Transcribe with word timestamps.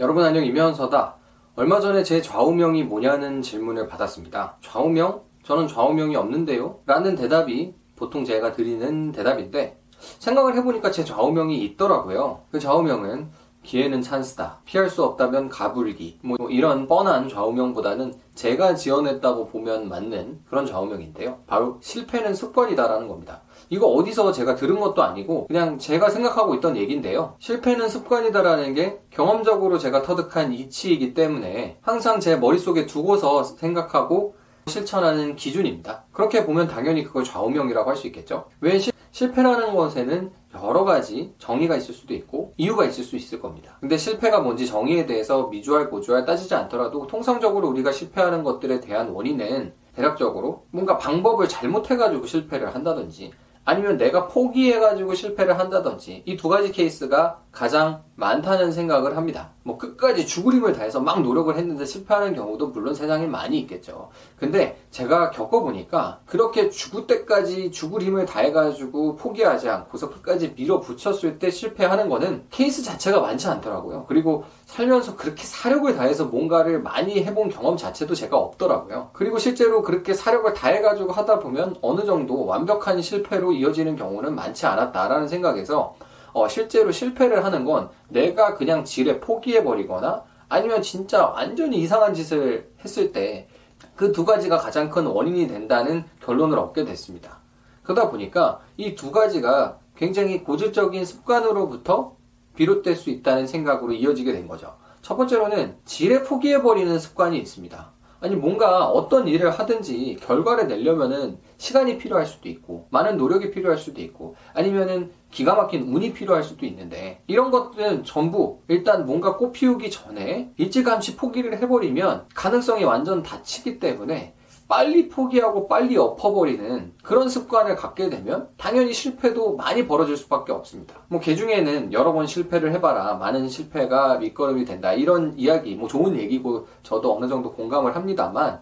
여러분 0.00 0.24
안녕 0.24 0.42
이면서다. 0.46 1.16
얼마 1.56 1.78
전에 1.78 2.02
제 2.02 2.22
좌우명이 2.22 2.84
뭐냐는 2.84 3.42
질문을 3.42 3.86
받았습니다. 3.86 4.56
좌우명? 4.62 5.20
저는 5.42 5.68
좌우명이 5.68 6.16
없는데요? 6.16 6.78
라는 6.86 7.14
대답이 7.14 7.74
보통 7.96 8.24
제가 8.24 8.52
드리는 8.52 9.12
대답인데 9.12 9.78
생각을 10.18 10.56
해보니까 10.56 10.90
제 10.90 11.04
좌우명이 11.04 11.62
있더라고요. 11.64 12.40
그 12.50 12.58
좌우명은 12.58 13.28
기회는 13.62 14.00
찬스다. 14.02 14.60
피할 14.64 14.88
수 14.88 15.04
없다면 15.04 15.48
가불기. 15.48 16.18
뭐 16.22 16.36
이런 16.48 16.86
뻔한 16.86 17.28
좌우명보다는 17.28 18.14
제가 18.34 18.74
지어냈다고 18.74 19.48
보면 19.48 19.88
맞는 19.88 20.40
그런 20.48 20.66
좌우명인데요. 20.66 21.38
바로 21.46 21.78
실패는 21.80 22.34
습관이다라는 22.34 23.06
겁니다. 23.08 23.42
이거 23.68 23.86
어디서 23.86 24.32
제가 24.32 24.54
들은 24.56 24.80
것도 24.80 25.02
아니고 25.02 25.46
그냥 25.46 25.78
제가 25.78 26.10
생각하고 26.10 26.54
있던 26.56 26.76
얘기인데요. 26.76 27.34
실패는 27.38 27.88
습관이다라는 27.88 28.74
게 28.74 29.00
경험적으로 29.10 29.78
제가 29.78 30.02
터득한 30.02 30.52
이치이기 30.52 31.14
때문에 31.14 31.78
항상 31.82 32.18
제 32.18 32.36
머릿속에 32.36 32.86
두고서 32.86 33.44
생각하고 33.44 34.34
실천하는 34.66 35.36
기준입니다. 35.36 36.04
그렇게 36.12 36.44
보면 36.46 36.68
당연히 36.68 37.04
그걸 37.04 37.24
좌우명이라고 37.24 37.90
할 37.90 37.96
수 37.96 38.06
있겠죠. 38.06 38.46
왜 38.60 38.78
실, 38.78 38.92
실패라는 39.10 39.74
것에는 39.74 40.30
여러 40.62 40.84
가지 40.84 41.32
정의가 41.38 41.76
있을 41.76 41.94
수도 41.94 42.14
있고 42.14 42.54
이유가 42.56 42.84
있을 42.84 43.04
수 43.04 43.16
있을 43.16 43.40
겁니다. 43.40 43.76
근데 43.80 43.96
실패가 43.96 44.40
뭔지 44.40 44.66
정의에 44.66 45.06
대해서 45.06 45.48
미주알 45.48 45.90
고주알 45.90 46.24
따지지 46.24 46.54
않더라도 46.54 47.06
통상적으로 47.06 47.68
우리가 47.68 47.92
실패하는 47.92 48.42
것들에 48.42 48.80
대한 48.80 49.10
원인은 49.10 49.72
대략적으로 49.94 50.66
뭔가 50.70 50.98
방법을 50.98 51.48
잘못해가지고 51.48 52.26
실패를 52.26 52.74
한다든지 52.74 53.32
아니면 53.64 53.98
내가 53.98 54.26
포기해가지고 54.26 55.14
실패를 55.14 55.58
한다든지 55.58 56.22
이 56.24 56.36
두 56.36 56.48
가지 56.48 56.72
케이스가 56.72 57.42
가장 57.52 58.02
많다는 58.16 58.72
생각을 58.72 59.16
합니다. 59.16 59.52
뭐 59.64 59.76
끝까지 59.76 60.26
죽을 60.26 60.54
힘을 60.54 60.72
다해서 60.72 61.00
막 61.00 61.20
노력을 61.22 61.54
했는데 61.54 61.84
실패하는 61.84 62.34
경우도 62.34 62.68
물론 62.68 62.94
세상에 62.94 63.26
많이 63.26 63.58
있겠죠. 63.60 64.08
근데 64.36 64.79
제가 64.90 65.30
겪어보니까 65.30 66.20
그렇게 66.26 66.68
죽을 66.68 67.06
때까지 67.06 67.70
죽을 67.70 68.02
힘을 68.02 68.26
다해가지고 68.26 69.16
포기하지 69.16 69.68
않고서 69.68 70.10
끝까지 70.10 70.54
밀어붙였을 70.56 71.38
때 71.38 71.50
실패하는 71.50 72.08
거는 72.08 72.46
케이스 72.50 72.82
자체가 72.82 73.20
많지 73.20 73.46
않더라고요. 73.46 74.06
그리고 74.08 74.44
살면서 74.66 75.16
그렇게 75.16 75.44
사력을 75.44 75.94
다해서 75.94 76.24
뭔가를 76.24 76.82
많이 76.82 77.22
해본 77.22 77.50
경험 77.50 77.76
자체도 77.76 78.14
제가 78.14 78.36
없더라고요. 78.36 79.10
그리고 79.12 79.38
실제로 79.38 79.82
그렇게 79.82 80.12
사력을 80.12 80.52
다해가지고 80.52 81.12
하다 81.12 81.38
보면 81.38 81.76
어느 81.82 82.04
정도 82.04 82.44
완벽한 82.44 83.00
실패로 83.00 83.52
이어지는 83.52 83.94
경우는 83.94 84.34
많지 84.34 84.66
않았다라는 84.66 85.28
생각에서 85.28 85.94
어, 86.32 86.48
실제로 86.48 86.90
실패를 86.90 87.44
하는 87.44 87.64
건 87.64 87.90
내가 88.08 88.54
그냥 88.54 88.84
지레 88.84 89.20
포기해버리거나 89.20 90.24
아니면 90.48 90.82
진짜 90.82 91.26
완전히 91.26 91.78
이상한 91.78 92.12
짓을 92.12 92.70
했을 92.84 93.12
때 93.12 93.48
그 93.96 94.12
두 94.12 94.24
가지가 94.24 94.58
가장 94.58 94.90
큰 94.90 95.06
원인이 95.06 95.48
된다는 95.48 96.04
결론을 96.24 96.58
얻게 96.58 96.84
됐습니다. 96.84 97.40
그러다 97.82 98.10
보니까 98.10 98.60
이 98.76 98.94
두 98.94 99.10
가지가 99.10 99.78
굉장히 99.96 100.42
고질적인 100.42 101.04
습관으로부터 101.04 102.16
비롯될 102.56 102.96
수 102.96 103.10
있다는 103.10 103.46
생각으로 103.46 103.92
이어지게 103.92 104.32
된 104.32 104.48
거죠. 104.48 104.76
첫 105.02 105.16
번째로는 105.16 105.76
지레 105.84 106.24
포기해버리는 106.24 106.98
습관이 106.98 107.38
있습니다. 107.38 107.92
아니 108.20 108.36
뭔가 108.36 108.86
어떤 108.86 109.26
일을 109.26 109.50
하든지 109.50 110.18
결과를 110.20 110.68
내려면은 110.68 111.38
시간이 111.56 111.98
필요할 111.98 112.26
수도 112.26 112.48
있고 112.48 112.86
많은 112.90 113.16
노력이 113.16 113.50
필요할 113.50 113.78
수도 113.78 114.00
있고 114.02 114.36
아니면은 114.52 115.10
기가 115.30 115.54
막힌 115.54 115.82
운이 115.94 116.12
필요할 116.12 116.42
수도 116.42 116.66
있는데 116.66 117.22
이런 117.26 117.50
것들은 117.50 118.04
전부 118.04 118.60
일단 118.68 119.06
뭔가 119.06 119.36
꽃 119.36 119.52
피우기 119.52 119.90
전에 119.90 120.52
일찌감치 120.56 121.16
포기를 121.16 121.58
해버리면 121.58 122.26
가능성이 122.34 122.84
완전 122.84 123.22
닫히기 123.22 123.78
때문에 123.78 124.34
빨리 124.70 125.08
포기하고 125.08 125.66
빨리 125.66 125.96
엎어버리는 125.96 126.92
그런 127.02 127.28
습관을 127.28 127.74
갖게 127.74 128.08
되면 128.08 128.48
당연히 128.56 128.92
실패도 128.92 129.56
많이 129.56 129.84
벌어질 129.88 130.16
수밖에 130.16 130.52
없습니다. 130.52 130.94
뭐 131.08 131.18
개중에는 131.18 131.92
여러 131.92 132.12
번 132.12 132.28
실패를 132.28 132.72
해봐라 132.74 133.14
많은 133.14 133.48
실패가 133.48 134.18
밑거름이 134.18 134.64
된다 134.64 134.92
이런 134.92 135.36
이야기 135.36 135.74
뭐 135.74 135.88
좋은 135.88 136.16
얘기고 136.16 136.68
저도 136.84 137.16
어느 137.16 137.26
정도 137.26 137.52
공감을 137.52 137.96
합니다만 137.96 138.60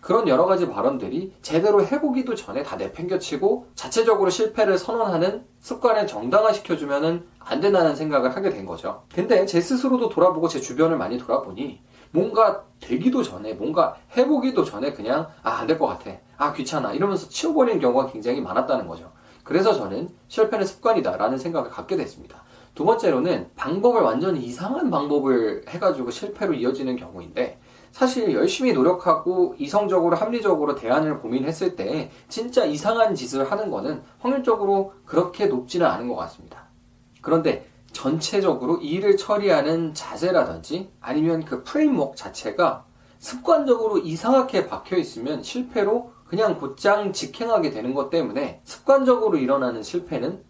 그런 0.00 0.28
여러 0.28 0.46
가지 0.46 0.68
발언들이 0.68 1.34
제대로 1.42 1.84
해보기도 1.84 2.36
전에 2.36 2.62
다 2.62 2.76
내팽겨치고 2.76 3.66
자체적으로 3.74 4.30
실패를 4.30 4.78
선언하는 4.78 5.44
습관을 5.58 6.06
정당화시켜주면은 6.06 7.26
안 7.40 7.60
된다는 7.60 7.96
생각을 7.96 8.36
하게 8.36 8.50
된 8.50 8.64
거죠. 8.64 9.02
근데 9.12 9.44
제 9.44 9.60
스스로도 9.60 10.08
돌아보고 10.08 10.46
제 10.46 10.60
주변을 10.60 10.96
많이 10.96 11.18
돌아보니 11.18 11.80
뭔가 12.12 12.62
되기도 12.88 13.22
전에 13.22 13.52
뭔가 13.54 13.96
해보기도 14.16 14.64
전에 14.64 14.92
그냥 14.92 15.26
아 15.42 15.60
안 15.60 15.66
될 15.66 15.78
것 15.78 15.86
같아. 15.86 16.10
아 16.38 16.52
귀찮아. 16.52 16.92
이러면서 16.94 17.28
치워버리는 17.28 17.80
경우가 17.80 18.10
굉장히 18.10 18.40
많았다는 18.40 18.86
거죠. 18.86 19.10
그래서 19.44 19.74
저는 19.74 20.08
실패는 20.28 20.64
습관이다 20.66 21.16
라는 21.16 21.36
생각을 21.38 21.70
갖게 21.70 21.96
됐습니다. 21.96 22.42
두 22.74 22.84
번째로는 22.84 23.50
방법을 23.56 24.02
완전히 24.02 24.40
이상한 24.44 24.90
방법을 24.90 25.64
해가지고 25.68 26.10
실패로 26.10 26.54
이어지는 26.54 26.96
경우인데 26.96 27.58
사실 27.90 28.32
열심히 28.34 28.72
노력하고 28.72 29.54
이성적으로 29.58 30.16
합리적으로 30.16 30.74
대안을 30.74 31.18
고민했을 31.20 31.74
때 31.76 32.10
진짜 32.28 32.64
이상한 32.64 33.14
짓을 33.14 33.50
하는 33.50 33.70
거는 33.70 34.02
확률적으로 34.20 34.92
그렇게 35.04 35.46
높지는 35.46 35.86
않은 35.86 36.06
것 36.08 36.14
같습니다. 36.16 36.66
그런데 37.20 37.66
전체적으로 37.98 38.76
일을 38.76 39.16
처리하는 39.16 39.92
자세라든지 39.92 40.88
아니면 41.00 41.44
그 41.44 41.64
프레임워크 41.64 42.16
자체가 42.16 42.84
습관적으로 43.18 43.98
이상하게 43.98 44.68
박혀 44.68 44.96
있으면 44.98 45.42
실패로 45.42 46.12
그냥 46.24 46.60
곧장 46.60 47.12
직행하게 47.12 47.70
되는 47.70 47.94
것 47.94 48.08
때문에 48.08 48.60
습관적으로 48.62 49.36
일어나는 49.36 49.82
실패는 49.82 50.44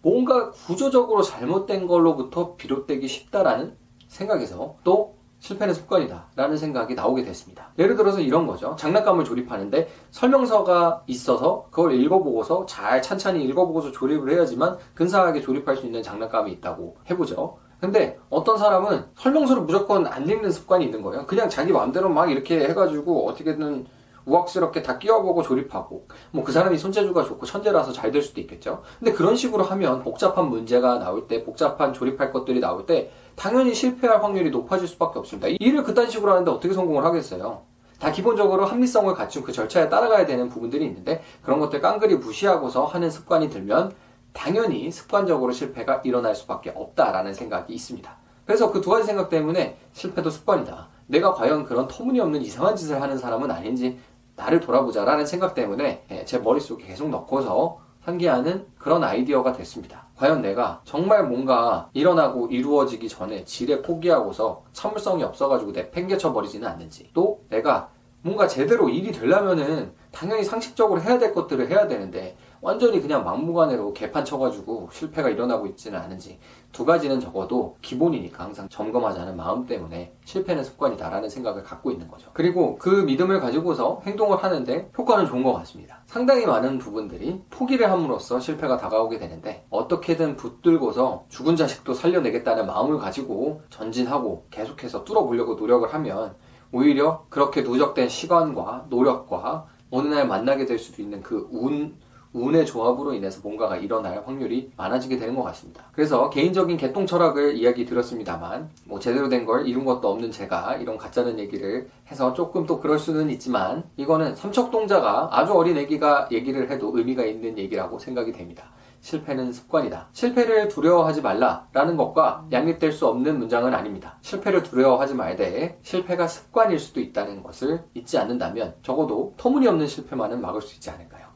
뭔가 0.00 0.50
구조적으로 0.50 1.20
잘못된 1.20 1.86
걸로부터 1.88 2.56
비롯되기 2.56 3.06
쉽다라는 3.06 3.76
생각에서 4.08 4.76
또 4.82 5.18
실패는 5.44 5.74
습관이다 5.74 6.28
라는 6.36 6.56
생각이 6.56 6.94
나오게 6.94 7.22
됐습니다. 7.22 7.68
예를 7.78 7.96
들어서 7.96 8.18
이런 8.18 8.46
거죠. 8.46 8.74
장난감을 8.78 9.26
조립하는데 9.26 9.88
설명서가 10.10 11.02
있어서 11.06 11.66
그걸 11.70 11.92
읽어보고서 12.00 12.64
잘 12.64 13.02
찬찬히 13.02 13.44
읽어보고서 13.44 13.92
조립을 13.92 14.32
해야지만 14.32 14.78
근사하게 14.94 15.42
조립할 15.42 15.76
수 15.76 15.84
있는 15.84 16.02
장난감이 16.02 16.50
있다고 16.52 16.96
해보죠. 17.10 17.58
근데 17.78 18.18
어떤 18.30 18.56
사람은 18.56 19.04
설명서를 19.16 19.64
무조건 19.64 20.06
안 20.06 20.26
읽는 20.26 20.50
습관이 20.50 20.86
있는 20.86 21.02
거예요. 21.02 21.26
그냥 21.26 21.50
자기 21.50 21.72
마음대로 21.72 22.08
막 22.08 22.30
이렇게 22.30 22.66
해가지고 22.66 23.28
어떻게든 23.28 23.84
우악스럽게 24.26 24.82
다 24.82 24.98
끼워보고 24.98 25.42
조립하고 25.42 26.06
뭐 26.32 26.44
그 26.44 26.52
사람이 26.52 26.78
손재주가 26.78 27.24
좋고 27.24 27.46
천재라서 27.46 27.92
잘 27.92 28.12
될 28.12 28.22
수도 28.22 28.40
있겠죠. 28.40 28.82
근데 28.98 29.12
그런 29.12 29.34
식으로 29.36 29.64
하면 29.64 30.02
복잡한 30.02 30.48
문제가 30.50 30.98
나올 30.98 31.26
때 31.26 31.42
복잡한 31.44 31.92
조립할 31.92 32.32
것들이 32.32 32.60
나올 32.60 32.86
때 32.86 33.10
당연히 33.36 33.74
실패할 33.74 34.22
확률이 34.22 34.50
높아질 34.50 34.86
수밖에 34.88 35.18
없습니다. 35.18 35.48
일을 35.58 35.82
그딴 35.82 36.08
식으로 36.10 36.30
하는데 36.32 36.50
어떻게 36.50 36.72
성공을 36.72 37.04
하겠어요? 37.04 37.62
다 37.98 38.12
기본적으로 38.12 38.66
합리성을 38.66 39.12
갖춘 39.14 39.42
그 39.42 39.52
절차에 39.52 39.88
따라가야 39.88 40.26
되는 40.26 40.48
부분들이 40.48 40.84
있는데 40.86 41.22
그런 41.42 41.58
것들 41.60 41.80
깡그리 41.80 42.16
무시하고서 42.16 42.84
하는 42.84 43.10
습관이 43.10 43.48
들면 43.50 43.94
당연히 44.32 44.90
습관적으로 44.90 45.52
실패가 45.52 46.02
일어날 46.04 46.34
수밖에 46.34 46.72
없다라는 46.74 47.32
생각이 47.34 47.72
있습니다. 47.72 48.16
그래서 48.46 48.70
그 48.70 48.80
두 48.80 48.90
가지 48.90 49.06
생각 49.06 49.28
때문에 49.30 49.78
실패도 49.92 50.28
습관이다. 50.30 50.88
내가 51.06 51.32
과연 51.32 51.64
그런 51.64 51.88
터무니없는 51.88 52.42
이상한 52.42 52.76
짓을 52.76 53.00
하는 53.00 53.16
사람은 53.16 53.50
아닌지 53.50 53.98
나를 54.36 54.60
돌아보자라는 54.60 55.26
생각 55.26 55.54
때문에 55.54 56.04
예, 56.10 56.24
제 56.24 56.38
머릿속에 56.38 56.84
계속 56.84 57.08
넣고서 57.08 57.78
상기하는 58.04 58.66
그런 58.78 59.02
아이디어가 59.02 59.52
됐습니다. 59.52 60.06
과연 60.16 60.42
내가 60.42 60.80
정말 60.84 61.26
뭔가 61.26 61.88
일어나고 61.94 62.48
이루어지기 62.48 63.08
전에 63.08 63.44
지레 63.44 63.82
포기하고서 63.82 64.64
참을성이 64.72 65.24
없어가지고 65.24 65.72
내 65.72 65.90
팽개쳐 65.90 66.32
버리지는 66.32 66.68
않는지 66.68 67.10
또 67.14 67.40
내가 67.48 67.88
뭔가 68.20 68.46
제대로 68.46 68.88
일이 68.88 69.12
되려면은 69.12 69.92
당연히 70.10 70.44
상식적으로 70.44 71.00
해야 71.00 71.18
될 71.18 71.34
것들을 71.34 71.68
해야 71.68 71.86
되는데 71.88 72.36
완전히 72.64 72.98
그냥 73.02 73.24
막무가내로 73.24 73.92
개판 73.92 74.24
쳐가지고 74.24 74.88
실패가 74.90 75.28
일어나고 75.28 75.66
있지는 75.66 75.98
않은지 75.98 76.38
두 76.72 76.86
가지는 76.86 77.20
적어도 77.20 77.76
기본이니까 77.82 78.42
항상 78.42 78.70
점검하자는 78.70 79.36
마음 79.36 79.66
때문에 79.66 80.14
실패는 80.24 80.64
습관이다라는 80.64 81.28
생각을 81.28 81.62
갖고 81.62 81.90
있는 81.90 82.08
거죠. 82.08 82.30
그리고 82.32 82.78
그 82.78 82.88
믿음을 82.88 83.38
가지고서 83.40 84.00
행동을 84.06 84.42
하는데 84.42 84.90
효과는 84.96 85.26
좋은 85.26 85.42
것 85.42 85.52
같습니다. 85.52 86.00
상당히 86.06 86.46
많은 86.46 86.78
부분들이 86.78 87.42
포기를 87.50 87.90
함으로써 87.90 88.40
실패가 88.40 88.78
다가오게 88.78 89.18
되는데 89.18 89.66
어떻게든 89.68 90.36
붙들고서 90.36 91.26
죽은 91.28 91.56
자식도 91.56 91.92
살려내겠다는 91.92 92.66
마음을 92.66 92.96
가지고 92.96 93.60
전진하고 93.68 94.46
계속해서 94.50 95.04
뚫어보려고 95.04 95.56
노력을 95.56 95.86
하면 95.92 96.34
오히려 96.72 97.26
그렇게 97.28 97.60
누적된 97.60 98.08
시간과 98.08 98.86
노력과 98.88 99.66
어느 99.90 100.08
날 100.08 100.26
만나게 100.26 100.64
될 100.64 100.78
수도 100.78 101.02
있는 101.02 101.22
그 101.22 101.46
운, 101.52 101.96
운의 102.34 102.66
조합으로 102.66 103.14
인해서 103.14 103.40
뭔가가 103.42 103.76
일어날 103.76 104.22
확률이 104.26 104.72
많아지게 104.76 105.18
되는 105.18 105.34
것 105.36 105.42
같습니다. 105.44 105.84
그래서 105.92 106.28
개인적인 106.30 106.76
개똥 106.76 107.06
철학을 107.06 107.56
이야기 107.56 107.86
드렸습니다만 107.86 108.70
뭐 108.84 108.98
제대로 108.98 109.28
된 109.28 109.44
걸 109.44 109.68
이룬 109.68 109.84
것도 109.84 110.08
없는 110.08 110.30
제가 110.30 110.76
이런 110.76 110.96
가짜는 110.98 111.38
얘기를 111.38 111.88
해서 112.10 112.32
조금 112.32 112.64
또 112.66 112.80
그럴 112.80 112.98
수는 112.98 113.28
있지만 113.30 113.84
이거는 113.96 114.34
삼척동자가 114.34 115.28
아주 115.32 115.52
어린 115.52 115.76
애기가 115.76 116.28
얘기를 116.32 116.70
해도 116.70 116.90
의미가 116.94 117.24
있는 117.24 117.56
얘기라고 117.58 117.98
생각이 117.98 118.32
됩니다. 118.32 118.64
실패는 119.02 119.52
습관이다. 119.52 120.08
실패를 120.12 120.68
두려워하지 120.68 121.20
말라라는 121.20 121.98
것과 121.98 122.46
양립될 122.50 122.90
수 122.90 123.06
없는 123.06 123.38
문장은 123.38 123.74
아닙니다. 123.74 124.16
실패를 124.22 124.62
두려워하지 124.62 125.14
말되 125.14 125.78
실패가 125.82 126.26
습관일 126.26 126.78
수도 126.78 127.00
있다는 127.00 127.42
것을 127.42 127.84
잊지 127.92 128.16
않는다면 128.16 128.76
적어도 128.82 129.34
터무니없는 129.36 129.86
실패만은 129.86 130.40
막을 130.40 130.62
수 130.62 130.74
있지 130.76 130.88
않을까요? 130.88 131.26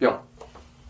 뿅. 0.00 0.18